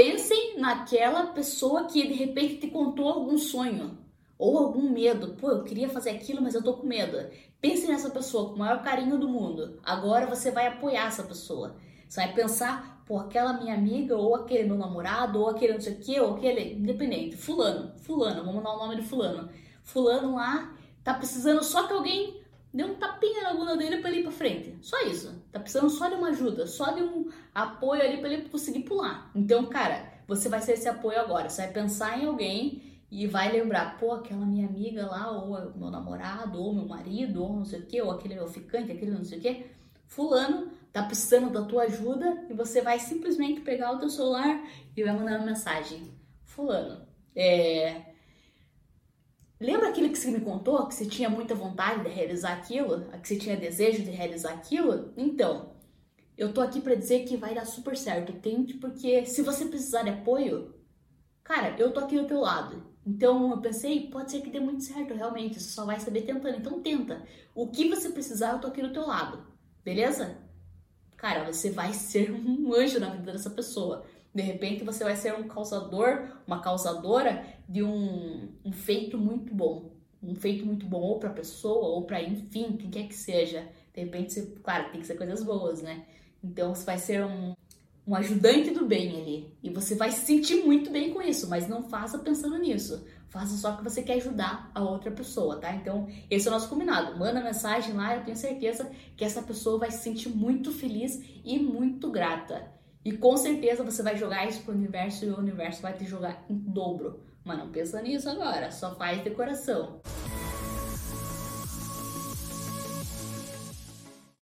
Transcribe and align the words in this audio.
Pensem 0.00 0.60
naquela 0.60 1.26
pessoa 1.26 1.86
que 1.86 2.06
de 2.06 2.14
repente 2.14 2.58
te 2.58 2.68
contou 2.68 3.08
algum 3.08 3.36
sonho 3.36 3.98
ou 4.38 4.56
algum 4.56 4.88
medo. 4.92 5.34
Pô, 5.34 5.50
eu 5.50 5.64
queria 5.64 5.88
fazer 5.88 6.10
aquilo, 6.10 6.40
mas 6.40 6.54
eu 6.54 6.62
tô 6.62 6.74
com 6.74 6.86
medo. 6.86 7.18
Pense 7.60 7.84
nessa 7.88 8.08
pessoa 8.08 8.50
com 8.50 8.54
o 8.54 8.58
maior 8.60 8.80
carinho 8.84 9.18
do 9.18 9.28
mundo. 9.28 9.80
Agora 9.82 10.24
você 10.24 10.52
vai 10.52 10.68
apoiar 10.68 11.08
essa 11.08 11.24
pessoa. 11.24 11.74
Você 12.08 12.20
vai 12.20 12.32
pensar, 12.32 13.02
pô, 13.08 13.18
aquela 13.18 13.54
minha 13.54 13.74
amiga, 13.74 14.16
ou 14.16 14.36
aquele 14.36 14.68
meu 14.68 14.78
namorado, 14.78 15.40
ou 15.40 15.48
aquele 15.48 15.72
não 15.72 15.80
sei 15.80 15.94
o 15.94 15.98
que, 15.98 16.20
ou 16.20 16.36
aquele, 16.36 16.74
independente, 16.74 17.36
fulano, 17.36 17.92
fulano, 17.98 18.44
vamos 18.44 18.62
dar 18.62 18.74
o 18.74 18.78
nome 18.78 18.94
de 18.94 19.02
fulano. 19.02 19.50
Fulano 19.82 20.36
lá 20.36 20.76
tá 21.02 21.12
precisando 21.12 21.64
só 21.64 21.88
que 21.88 21.92
alguém 21.92 22.40
dê 22.72 22.84
um 22.84 22.94
tapinha 22.94 23.42
na 23.42 23.54
bunda 23.54 23.76
dele 23.76 23.96
para 23.96 24.10
ele 24.10 24.20
ir 24.20 24.22
para 24.22 24.30
frente. 24.30 24.78
Só 24.80 24.96
isso. 25.06 25.42
Tá 25.50 25.58
precisando 25.58 25.90
só 25.90 26.08
de 26.08 26.14
uma 26.14 26.28
ajuda, 26.28 26.68
só 26.68 26.92
de 26.92 27.02
um 27.02 27.28
apoio 27.54 28.02
ali 28.02 28.18
para 28.18 28.32
ele 28.32 28.48
conseguir 28.48 28.80
pular. 28.80 29.30
Então, 29.34 29.66
cara, 29.66 30.12
você 30.26 30.48
vai 30.48 30.60
ser 30.60 30.72
esse 30.72 30.88
apoio 30.88 31.20
agora. 31.20 31.48
Você 31.48 31.62
vai 31.62 31.72
pensar 31.72 32.18
em 32.18 32.26
alguém 32.26 33.00
e 33.10 33.26
vai 33.26 33.50
lembrar, 33.50 33.98
pô, 33.98 34.12
aquela 34.12 34.44
minha 34.44 34.66
amiga 34.66 35.06
lá, 35.06 35.30
ou 35.30 35.74
meu 35.76 35.90
namorado, 35.90 36.60
ou 36.60 36.74
meu 36.74 36.86
marido, 36.86 37.42
ou 37.42 37.52
não 37.54 37.64
sei 37.64 37.80
o 37.80 37.86
que, 37.86 38.02
ou 38.02 38.10
aquele 38.10 38.34
meu 38.34 38.46
ficante, 38.48 38.92
aquele 38.92 39.10
não 39.10 39.24
sei 39.24 39.38
o 39.38 39.40
que. 39.40 39.66
Fulano 40.06 40.72
tá 40.92 41.02
precisando 41.02 41.50
da 41.50 41.62
tua 41.62 41.84
ajuda 41.84 42.46
e 42.48 42.54
você 42.54 42.80
vai 42.80 42.98
simplesmente 42.98 43.60
pegar 43.60 43.92
o 43.92 43.98
teu 43.98 44.08
celular 44.08 44.62
e 44.96 45.02
vai 45.02 45.12
mandar 45.12 45.38
uma 45.38 45.46
mensagem. 45.46 46.12
Fulano, 46.44 47.06
é, 47.34 48.08
Lembra 49.60 49.88
aquilo 49.88 50.08
que 50.10 50.18
você 50.18 50.30
me 50.30 50.40
contou, 50.40 50.86
que 50.86 50.94
você 50.94 51.04
tinha 51.04 51.28
muita 51.28 51.52
vontade 51.52 52.04
de 52.04 52.08
realizar 52.08 52.52
aquilo, 52.52 53.06
que 53.20 53.26
você 53.26 53.36
tinha 53.36 53.56
desejo 53.56 54.04
de 54.04 54.10
realizar 54.10 54.52
aquilo? 54.52 55.12
Então, 55.16 55.72
eu 56.38 56.54
tô 56.54 56.60
aqui 56.60 56.80
para 56.80 56.94
dizer 56.94 57.24
que 57.24 57.36
vai 57.36 57.52
dar 57.52 57.66
super 57.66 57.96
certo. 57.96 58.32
Tente, 58.34 58.74
porque 58.74 59.26
se 59.26 59.42
você 59.42 59.64
precisar 59.64 60.04
de 60.04 60.10
apoio, 60.10 60.72
cara, 61.42 61.74
eu 61.76 61.92
tô 61.92 61.98
aqui 61.98 62.16
do 62.16 62.28
teu 62.28 62.40
lado. 62.40 62.86
Então 63.04 63.50
eu 63.50 63.60
pensei, 63.60 64.08
pode 64.08 64.30
ser 64.30 64.40
que 64.40 64.50
dê 64.50 64.60
muito 64.60 64.84
certo, 64.84 65.14
realmente. 65.14 65.60
Você 65.60 65.70
só 65.70 65.84
vai 65.84 65.98
saber 65.98 66.22
tentando. 66.22 66.56
Então 66.56 66.80
tenta. 66.80 67.26
O 67.54 67.68
que 67.68 67.88
você 67.88 68.10
precisar, 68.10 68.52
eu 68.52 68.60
tô 68.60 68.68
aqui 68.68 68.80
do 68.80 68.92
teu 68.92 69.04
lado. 69.04 69.48
Beleza? 69.84 70.38
Cara, 71.16 71.44
você 71.44 71.70
vai 71.70 71.92
ser 71.92 72.30
um 72.30 72.72
anjo 72.72 73.00
na 73.00 73.10
vida 73.10 73.32
dessa 73.32 73.50
pessoa. 73.50 74.06
De 74.32 74.42
repente 74.42 74.84
você 74.84 75.02
vai 75.02 75.16
ser 75.16 75.34
um 75.34 75.48
causador, 75.48 76.38
uma 76.46 76.60
causadora 76.60 77.44
de 77.68 77.82
um, 77.82 78.54
um 78.64 78.70
feito 78.70 79.18
muito 79.18 79.52
bom. 79.52 79.96
Um 80.22 80.36
feito 80.36 80.64
muito 80.64 80.86
bom 80.86 81.00
ou 81.00 81.18
para 81.18 81.30
a 81.30 81.32
pessoa 81.32 81.88
ou 81.88 82.06
para, 82.06 82.22
enfim, 82.22 82.76
quem 82.76 82.90
quer 82.90 83.08
que 83.08 83.14
seja. 83.14 83.68
De 83.92 84.04
repente, 84.04 84.32
você, 84.32 84.46
claro, 84.62 84.92
tem 84.92 85.00
que 85.00 85.06
ser 85.06 85.16
coisas 85.16 85.42
boas, 85.42 85.82
né? 85.82 86.06
Então 86.42 86.74
você 86.74 86.84
vai 86.84 86.98
ser 86.98 87.24
um, 87.24 87.54
um 88.06 88.14
ajudante 88.14 88.70
do 88.70 88.86
bem 88.86 89.20
ali. 89.20 89.58
E 89.62 89.70
você 89.70 89.94
vai 89.94 90.10
se 90.10 90.24
sentir 90.24 90.64
muito 90.64 90.90
bem 90.90 91.12
com 91.12 91.20
isso, 91.20 91.48
mas 91.48 91.68
não 91.68 91.82
faça 91.82 92.18
pensando 92.18 92.56
nisso. 92.58 93.04
Faça 93.28 93.56
só 93.56 93.76
que 93.76 93.84
você 93.84 94.02
quer 94.02 94.14
ajudar 94.14 94.70
a 94.74 94.82
outra 94.82 95.10
pessoa, 95.10 95.60
tá? 95.60 95.74
Então, 95.74 96.08
esse 96.30 96.48
é 96.48 96.50
o 96.50 96.54
nosso 96.54 96.68
combinado. 96.68 97.18
Manda 97.18 97.42
mensagem 97.42 97.92
lá, 97.92 98.16
eu 98.16 98.24
tenho 98.24 98.36
certeza 98.36 98.90
que 99.16 99.24
essa 99.24 99.42
pessoa 99.42 99.78
vai 99.78 99.90
se 99.90 100.02
sentir 100.02 100.30
muito 100.30 100.72
feliz 100.72 101.22
e 101.44 101.58
muito 101.58 102.10
grata. 102.10 102.72
E 103.04 103.12
com 103.12 103.36
certeza 103.36 103.84
você 103.84 104.02
vai 104.02 104.16
jogar 104.16 104.48
isso 104.48 104.62
pro 104.62 104.74
universo 104.74 105.26
e 105.26 105.30
o 105.30 105.38
universo 105.38 105.82
vai 105.82 105.92
te 105.92 106.06
jogar 106.06 106.44
em 106.48 106.56
dobro. 106.56 107.22
Mas 107.44 107.58
não 107.58 107.70
pensa 107.70 108.00
nisso 108.00 108.28
agora, 108.28 108.70
só 108.70 108.94
faz 108.94 109.22
decoração. 109.22 110.00